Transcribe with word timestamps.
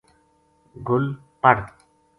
گل 0.87 1.05
پڑ 1.41 1.55